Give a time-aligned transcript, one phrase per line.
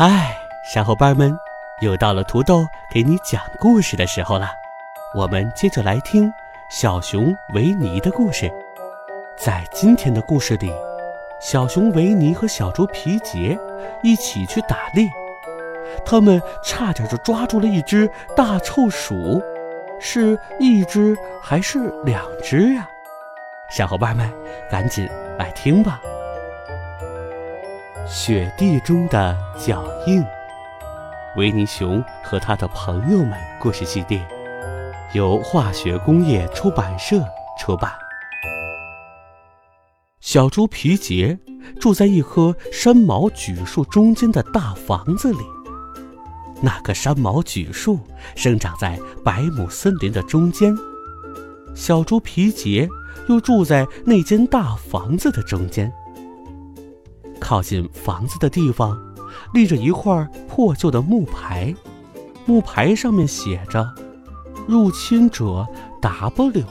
[0.00, 1.36] 嗨，小伙伴们，
[1.80, 4.52] 又到了土豆给你讲故事的时候了。
[5.12, 6.32] 我们接着来听
[6.70, 8.48] 小熊维尼的故事。
[9.36, 10.72] 在今天的故事里，
[11.40, 13.58] 小熊维尼和小猪皮杰
[14.00, 15.04] 一起去打猎，
[16.06, 19.42] 他们差点就抓住了一只大臭鼠，
[19.98, 22.88] 是一只还是两只啊？
[23.68, 24.32] 小伙伴们，
[24.70, 26.00] 赶紧来听吧！
[28.10, 30.24] 雪地中的脚印，
[31.36, 34.26] 维尼熊和他的朋友们故事系列，
[35.12, 37.22] 由化学工业出版社
[37.58, 37.92] 出版。
[40.20, 41.38] 小猪皮杰
[41.78, 45.40] 住在一棵山毛榉树中间的大房子里。
[46.62, 48.00] 那棵山毛榉树
[48.34, 50.74] 生长在百亩森林的中间。
[51.74, 52.88] 小猪皮杰
[53.28, 55.92] 又住在那间大房子的中间。
[57.40, 58.98] 靠近房子的地方，
[59.54, 61.74] 立着一块破旧的木牌，
[62.46, 63.88] 木牌上面写着
[64.68, 65.66] “入侵者
[66.00, 66.64] W”。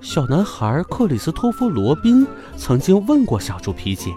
[0.00, 4.12] 小男孩克里斯托弗·罗宾曾经问过小猪皮杰：“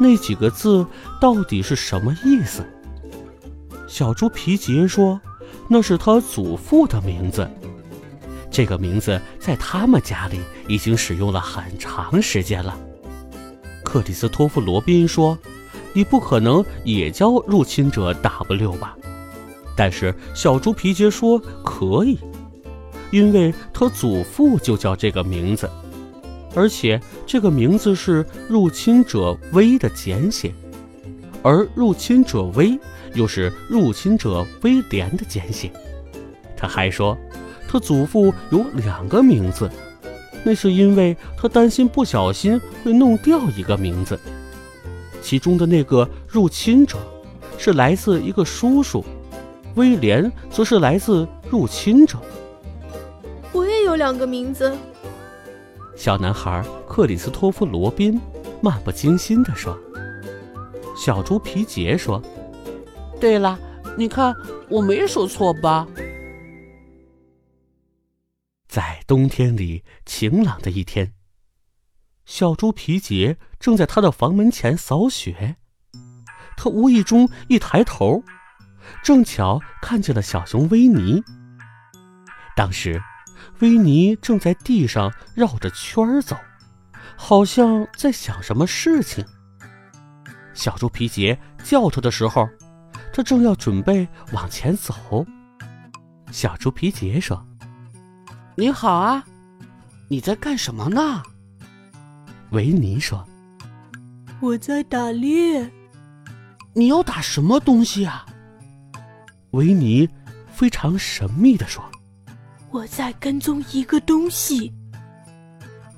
[0.00, 0.86] 那几个字
[1.20, 2.66] 到底是什么意思？”
[3.86, 5.20] 小猪皮杰说
[5.68, 7.48] ：“那是他祖父的名字。
[8.50, 12.76] 这个名字在他们家里已经使用了很长时间了。”
[13.96, 15.38] 克里斯托弗·罗宾说
[15.94, 18.94] ：“你不可能也叫入侵者 W 吧？”
[19.74, 22.18] 但是小猪皮杰说：“可以，
[23.10, 25.70] 因为他祖父就叫这个名字，
[26.54, 30.52] 而且这个名字是入侵者 V 的简写，
[31.42, 32.78] 而入侵者 V
[33.14, 35.72] 又是入侵者威廉的简写。”
[36.54, 37.16] 他还说，
[37.66, 39.70] 他祖父有两个名字。
[40.46, 44.16] 那是因为他担心不小心会弄掉一个名字，
[45.20, 46.96] 其中的那个入侵者
[47.58, 49.04] 是来自一个叔叔，
[49.74, 52.16] 威廉则是来自入侵者。
[53.52, 54.72] 我也有两个名字。
[55.96, 58.20] 小男孩克里斯托夫·罗宾
[58.60, 59.76] 漫不经心地说。
[60.96, 62.22] 小猪皮杰说
[63.18, 63.58] ：“对了，
[63.98, 64.32] 你看
[64.68, 65.88] 我没说错吧？”
[68.76, 71.14] 在冬天里晴朗的一天，
[72.26, 75.56] 小猪皮杰正在他的房门前扫雪。
[76.58, 78.22] 他无意中一抬头，
[79.02, 81.22] 正巧看见了小熊维尼。
[82.54, 83.02] 当时，
[83.60, 86.36] 维尼正在地上绕着圈儿走，
[87.16, 89.24] 好像在想什么事情。
[90.52, 92.46] 小猪皮杰叫他的时候，
[93.10, 95.24] 他正要准备往前走。
[96.30, 97.42] 小猪皮杰说。
[98.58, 99.22] 你好啊，
[100.08, 101.22] 你在干什么呢？
[102.52, 103.22] 维尼说
[104.40, 105.70] ：“我在打猎。”
[106.72, 108.24] 你要打什么东西啊？
[109.50, 110.08] 维尼
[110.50, 111.84] 非常神秘的说
[112.72, 114.72] ：“我在跟踪一个东西。”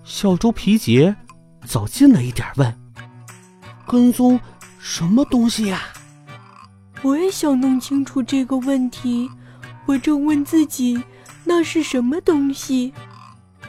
[0.03, 1.15] 小猪皮杰
[1.65, 2.77] 走近了一点，问
[3.87, 4.41] ：“跟踪
[4.81, 5.81] 什么东西呀？”
[7.03, 9.31] 我也想弄清楚这个问题，
[9.87, 11.01] 我正问自己。
[11.48, 12.92] 那是什么东西？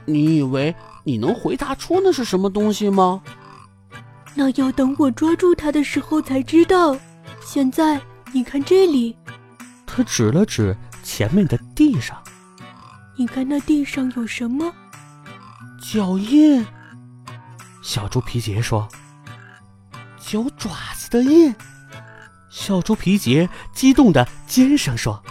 [0.04, 0.76] 你以为
[1.06, 3.22] 你能回答出那是什么东西吗？
[4.36, 6.98] 那要等我抓住它的时候才知道。
[7.42, 7.98] 现在
[8.34, 9.16] 你看这里，
[9.86, 12.22] 他指了指前面的地上。
[13.18, 14.74] 你看那地上有什么？
[15.82, 16.66] 脚印。
[17.82, 18.90] 小猪皮杰说
[20.20, 21.56] ：“脚爪子的印。”
[22.52, 25.24] 小猪皮杰激动的尖声说。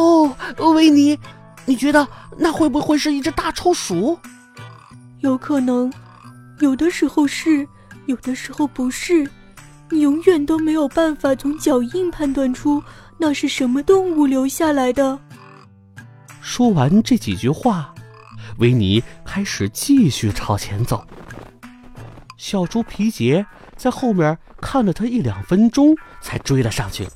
[0.00, 0.36] 哦，
[0.72, 1.18] 维尼，
[1.66, 2.06] 你觉得
[2.38, 4.18] 那会不会是一只大臭鼠？
[5.18, 5.92] 有可能，
[6.60, 7.68] 有的时候是，
[8.06, 9.30] 有的时候不是。
[9.90, 12.80] 你永远都没有办法从脚印判断出
[13.18, 15.18] 那是什么动物留下来的。
[16.40, 17.92] 说完这几句话，
[18.58, 21.04] 维尼开始继续朝前走。
[22.36, 23.44] 小猪皮杰
[23.76, 27.06] 在后面看了他一两分钟，才追了上去。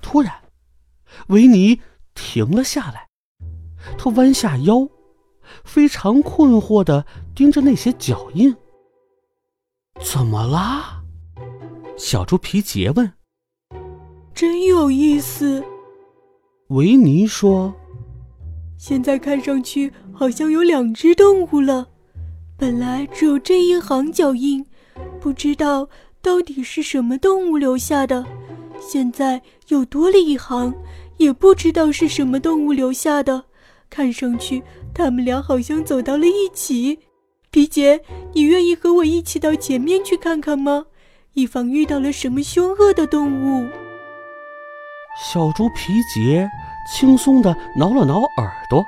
[0.00, 0.39] 突然。
[1.28, 1.80] 维尼
[2.14, 3.08] 停了下来，
[3.96, 4.88] 他弯下腰，
[5.64, 8.54] 非常困惑地盯着那些脚印。
[10.00, 11.02] 怎么啦？
[11.96, 13.12] 小猪皮杰问。
[14.34, 15.62] 真有意思，
[16.68, 17.74] 维尼说。
[18.78, 21.86] 现在看上去好像有两只动物了。
[22.56, 24.64] 本来只有这一行脚印，
[25.20, 25.88] 不知道
[26.22, 28.24] 到底是什么动物留下的。
[28.80, 30.74] 现在又多了一行，
[31.20, 33.44] 也不知道是什么动物留下的。
[33.90, 34.62] 看上去
[34.94, 36.98] 他们俩好像走到了一起。
[37.50, 38.00] 皮杰，
[38.32, 40.86] 你愿意和我一起到前面去看看吗？
[41.34, 43.68] 以防遇到了什么凶恶的动物。
[45.30, 46.48] 小猪皮杰
[46.90, 48.82] 轻松地挠了挠耳朵，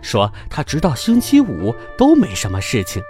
[0.00, 3.02] 说：“他直到星期五都没什么事情，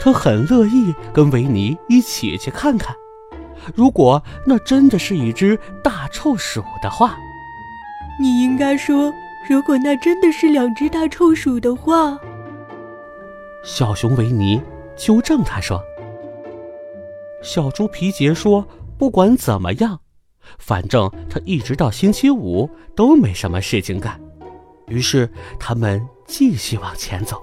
[0.00, 2.96] 他很乐意跟维尼一起去看看。
[3.74, 7.16] 如果那真的是一只大臭鼠的话，
[8.20, 9.12] 你应该说，
[9.48, 12.18] 如果那真的是两只大臭鼠的话。”
[13.64, 14.60] 小熊维尼
[14.96, 15.82] 纠正他说
[17.42, 18.66] ：“小猪皮杰说，
[18.96, 20.00] 不管怎么样，
[20.58, 24.20] 反正他一直到星期五都没什么事情干。”
[24.88, 25.30] 于是
[25.60, 27.42] 他们继续往前走。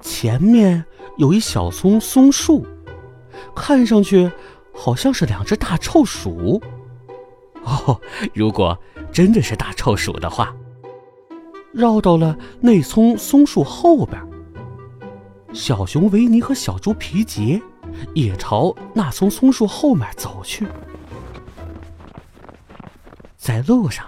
[0.00, 0.84] 前面
[1.16, 2.66] 有一小丛松树，
[3.54, 4.30] 看上去
[4.74, 6.60] 好像是两只大臭鼠。
[7.64, 8.00] 哦，
[8.34, 8.78] 如果
[9.12, 10.54] 真的是大臭鼠的话。
[11.72, 14.20] 绕到了那丛松树后边，
[15.52, 17.62] 小熊维尼和小猪皮杰
[18.12, 20.66] 也朝那丛松树后面走去。
[23.36, 24.04] 在路上，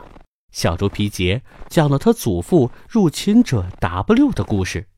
[0.50, 4.88] 小猪皮杰讲了他祖父入侵者 W 的故事，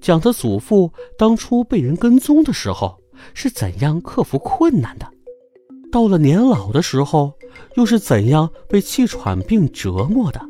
[0.00, 3.00] 讲他祖父当初被人跟踪的时候
[3.34, 5.08] 是怎样克服困难的，
[5.90, 7.32] 到了年老的时候
[7.76, 10.40] 又是怎样被气喘病折磨的。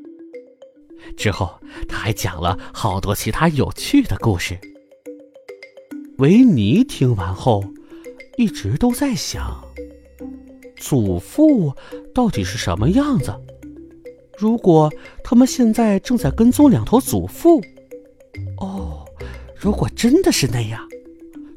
[1.17, 1.59] 之后，
[1.89, 4.59] 他还讲了好多其他有趣的故事。
[6.19, 7.65] 维尼听完后，
[8.37, 9.65] 一直都在想：
[10.77, 11.73] 祖父
[12.13, 13.33] 到底是什么样子？
[14.37, 14.93] 如果
[15.25, 17.61] 他们现在正在跟踪两头祖父，
[18.59, 19.05] 哦，
[19.57, 20.87] 如果真的是那样，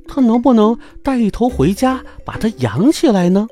[0.07, 3.47] 他能不能带一头回家，把它养起来呢？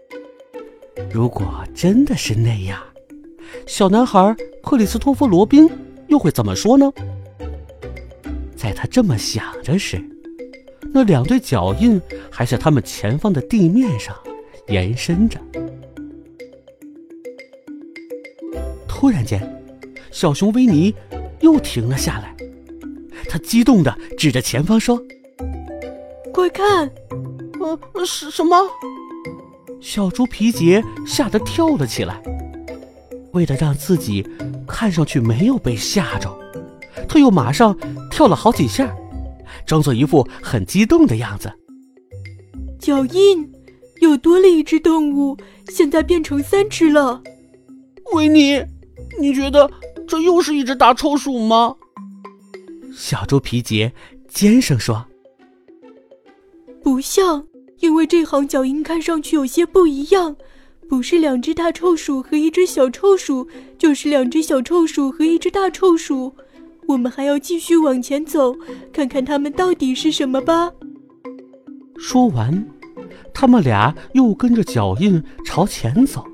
[1.11, 2.81] 如果真的是那样，
[3.65, 5.69] 小男孩克里斯托弗·罗宾。
[6.09, 6.91] 又会怎么说呢？
[8.55, 10.03] 在他这么想着时，
[10.91, 12.01] 那两对脚印
[12.31, 14.15] 还在他们前方的地面上
[14.69, 15.39] 延伸着。
[18.87, 19.39] 突然间，
[20.09, 20.91] 小熊维尼
[21.41, 22.35] 又停了下来，
[23.29, 24.99] 他激动地指着前方说
[26.33, 26.91] ：“快看！
[27.59, 28.57] 呃，是什么？”
[29.81, 32.21] 小猪皮杰吓得跳了起来。
[33.33, 34.27] 为了让自己
[34.67, 36.35] 看上去没有被吓着，
[37.07, 37.77] 他又马上
[38.09, 38.93] 跳了好几下，
[39.65, 41.51] 装作一副很激动的样子。
[42.79, 43.51] 脚印
[44.01, 45.37] 又多了一只动物，
[45.67, 47.21] 现在变成三只了。
[48.13, 48.63] 维尼，
[49.19, 49.69] 你觉得
[50.07, 51.75] 这又是一只大臭鼠吗？
[52.95, 53.93] 小猪皮杰
[54.27, 55.05] 尖声说
[56.81, 57.45] ：“不像，
[57.79, 60.35] 因为这行脚印看上去有些不一样。”
[60.89, 63.47] 不是两只大臭鼠和一只小臭鼠，
[63.77, 66.33] 就是两只小臭鼠和一只大臭鼠。
[66.87, 68.55] 我们还要继续往前走，
[68.91, 70.71] 看看它们到底是什么吧。
[71.99, 72.65] 说完，
[73.31, 76.25] 他们俩又跟着脚印朝前走。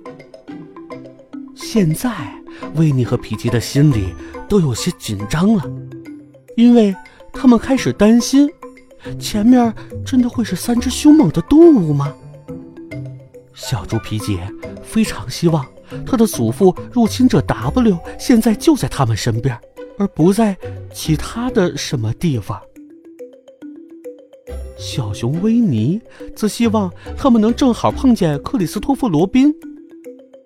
[1.54, 2.42] 现在，
[2.76, 4.14] 维尼和皮吉的心里
[4.48, 5.70] 都有些紧张了，
[6.56, 6.96] 因为
[7.34, 8.50] 他们开始担心，
[9.20, 9.74] 前面
[10.06, 12.14] 真的会是三只凶猛的动物吗？
[13.54, 14.48] 小猪皮杰
[14.84, 15.66] 非常希望
[16.06, 19.58] 他的祖父入侵者 W 现在就在他们身边，
[19.98, 20.58] 而不在
[20.94, 22.62] 其他的什么地方。
[24.78, 26.02] 小熊维尼
[26.36, 29.54] 则希望他们能正好碰见克里斯托弗·罗宾。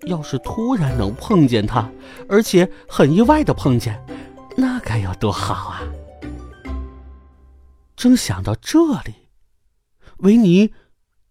[0.06, 1.89] 要是突然能碰见他，
[2.28, 4.00] 而且很意外的碰见，
[4.56, 5.82] 那该有多好啊！
[8.00, 9.13] 正想到这里，
[10.20, 10.72] 维尼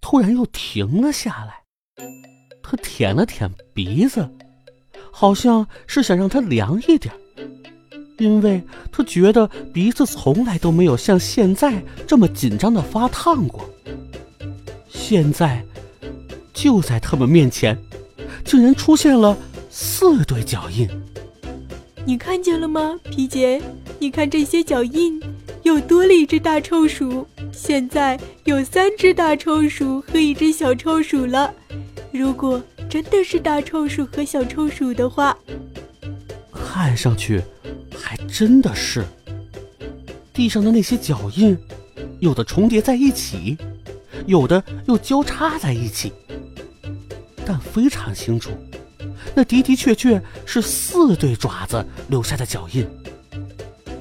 [0.03, 1.63] 突然又停了下来。
[2.63, 4.31] 他舔了舔鼻子，
[5.11, 7.15] 好像是想让它凉一点，
[8.19, 13.67] 因为他觉得鼻子从来都没有像现在这么紧张的发烫过。
[14.91, 15.65] 现在，
[16.53, 17.83] 就在他们面前，
[18.45, 19.35] 竟然出现了
[19.71, 20.87] 四对脚印。
[22.05, 23.59] 你看见了吗，皮杰？
[23.99, 25.19] 你看这些脚印，
[25.69, 27.29] 又多了一只大臭鼠。
[27.53, 31.53] 现在有三只大臭鼠和一只小臭鼠了。
[32.11, 35.37] 如果真的是大臭鼠和小臭鼠的话，
[36.51, 37.43] 看上去
[37.95, 39.05] 还真的是，
[40.33, 41.55] 地上的那些脚印，
[42.21, 43.59] 有的重叠在一起，
[44.25, 46.11] 有的又交叉在一起，
[47.45, 48.53] 但非常清楚，
[49.35, 52.89] 那的的确确是四对爪子留下的脚印。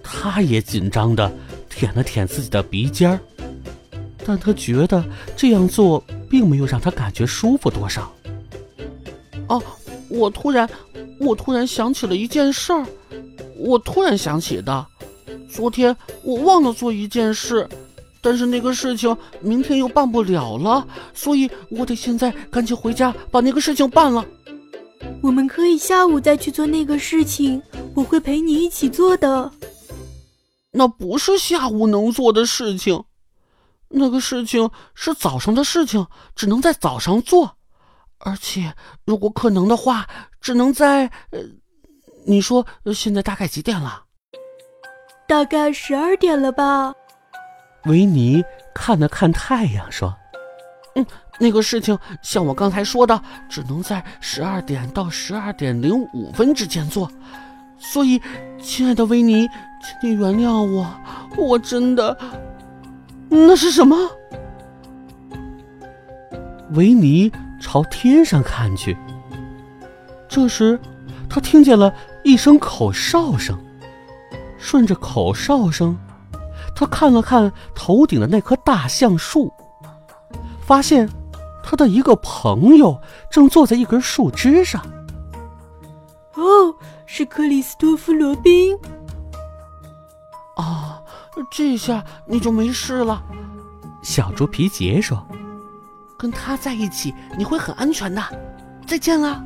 [0.03, 1.31] 他也紧张的
[1.69, 3.19] 舔了舔自己的鼻尖儿，
[4.25, 5.03] 但他觉得
[5.35, 8.11] 这样做并没有让他感觉舒服多少。
[9.47, 9.61] 哦，
[10.09, 10.69] 我突然，
[11.19, 12.85] 我突然想起了一件事儿，
[13.55, 14.85] 我突然想起的，
[15.49, 17.67] 昨天我忘了做一件事，
[18.21, 24.25] 但是那个事情明天又办不了了，所以我得现在赶紧回家把那个事情办了。
[25.21, 27.61] 我们可以下午再去做那个事情，
[27.95, 29.51] 我会陪你一起做的。
[30.71, 33.03] 那不是下午能做的事情，
[33.89, 37.57] 那个事情是早上的事情，只能在早上做，
[38.19, 38.73] 而且
[39.05, 40.07] 如果可能的话，
[40.39, 41.07] 只能在……
[41.31, 41.39] 呃，
[42.25, 44.03] 你说现在大概几点了？
[45.27, 46.93] 大概十二点了吧。
[47.85, 50.15] 维尼看了看太阳，说
[50.95, 51.05] ：“嗯，
[51.39, 57.10] 那个事情像我刚才说的，只能在十二点到十二点零五分之间做。”
[57.81, 58.22] 所以，
[58.62, 59.48] 亲爱的维尼，
[59.81, 60.86] 请你原谅我，
[61.38, 62.17] 我真的……
[63.29, 63.96] 那是什么？
[66.72, 67.31] 维尼
[67.62, 68.98] 朝天上看去，
[70.27, 70.77] 这时
[71.29, 71.93] 他听见了
[72.24, 73.58] 一声口哨声，
[74.58, 75.98] 顺着口哨声，
[76.75, 79.51] 他看了看头顶的那棵大橡树，
[80.62, 81.10] 发现
[81.63, 84.81] 他的一个朋友正坐在一根树枝上。
[86.33, 86.75] 哦。
[87.11, 88.77] 是克里斯托弗·罗宾。
[90.57, 91.01] 啊，
[91.49, 93.23] 这下你就没事了。
[94.03, 95.25] 小猪皮杰说
[96.19, 98.23] ：“跟他在一起，你会很安全的。
[98.85, 99.43] 再见了。”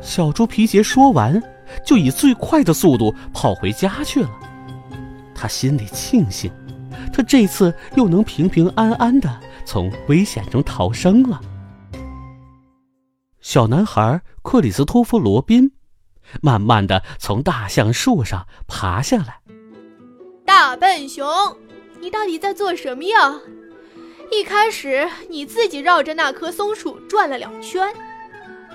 [0.00, 1.42] 小猪皮杰说完，
[1.84, 4.30] 就以最快的速度跑回家去了。
[5.34, 6.52] 他心里庆幸，
[7.12, 11.40] 他这次又能平平安安的从危险中逃生了。
[13.40, 15.70] 小男孩克里斯托弗·罗宾。
[16.42, 19.40] 慢慢的从大橡树上爬下来。
[20.44, 21.24] 大笨熊，
[22.00, 23.40] 你到底在做什么呀？
[24.32, 27.92] 一开始你自己绕着那棵松树转了两圈，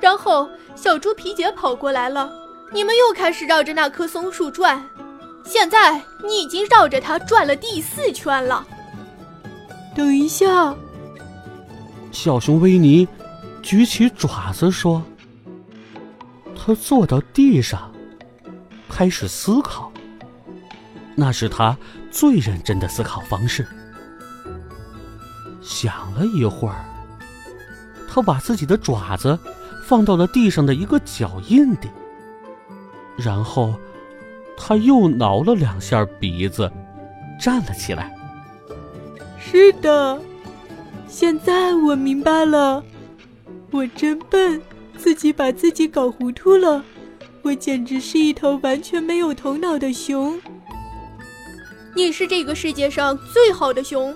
[0.02, 2.32] 然后小猪皮杰跑过来了，
[2.74, 4.86] 你们又开始绕着那棵松树转。
[5.46, 8.66] 现在你已经绕着它转了第四圈了。
[9.96, 10.76] 等一下，
[12.16, 13.06] 小熊维尼
[13.62, 15.04] 举起爪子说。
[16.56, 17.92] 他坐到地上，
[18.90, 19.92] 开始思考。
[21.14, 21.78] 那是他
[22.10, 23.68] 最认真的思考方式。
[25.62, 26.86] 想了一会儿，
[28.10, 29.38] 他把自己的爪子
[29.84, 31.90] 放到了地上的一个脚印里，
[33.18, 33.76] 然后
[34.58, 36.72] 他又挠了两下鼻子，
[37.40, 38.16] 站了起来。
[39.38, 40.20] 是的，
[41.18, 42.84] 现在我明白了，
[43.72, 44.62] 我真笨。
[44.98, 46.84] 自己把自己搞糊涂了，
[47.42, 50.38] 我简直是一头完全没有头脑的熊。
[51.96, 54.14] 你是这个世界上最好的熊。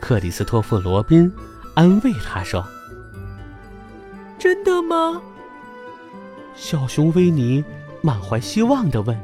[0.00, 1.28] 克里斯托弗·罗宾
[1.74, 2.64] 安慰他说
[4.38, 5.20] ：“真的吗？”
[6.54, 7.64] 小熊维尼
[8.00, 9.18] 满怀希望地问。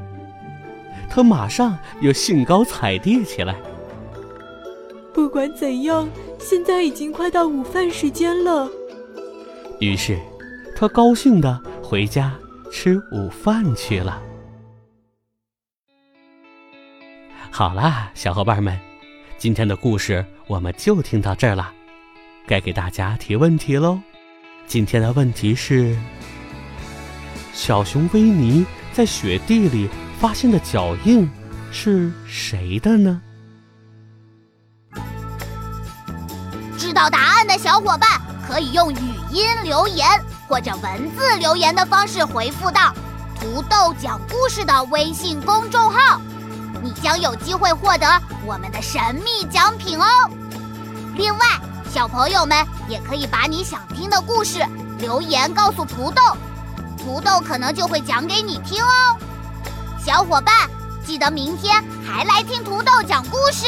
[1.08, 3.54] 他马上又兴高采烈起来。
[5.14, 6.08] 不管怎样，
[6.40, 8.68] 现在已经快到午饭时间了。
[9.78, 10.18] 于是，
[10.74, 12.34] 他高兴的回家
[12.72, 14.20] 吃午饭去了。
[17.48, 18.76] 好啦，小伙伴们，
[19.38, 21.72] 今天的故事我们就听到这儿了。
[22.44, 24.00] 该给大家提问题喽。
[24.66, 25.96] 今天的问题是：
[27.52, 31.30] 小熊维尼在雪地里发现的脚印
[31.70, 33.22] 是谁的呢？
[36.84, 38.20] 知道答案的小伙伴。
[38.46, 40.06] 可以用语音留言
[40.46, 42.92] 或者文字留言的方式回复到
[43.40, 46.20] “土豆讲故事”的微信公众号，
[46.82, 48.06] 你将有机会获得
[48.44, 50.04] 我们的神秘奖品哦。
[51.14, 51.46] 另外，
[51.90, 54.62] 小朋友们也可以把你想听的故事
[54.98, 56.20] 留言告诉土豆，
[56.98, 59.16] 土豆可能就会讲给你听哦。
[60.04, 60.68] 小伙伴，
[61.02, 63.64] 记得明天还来听土豆讲故事。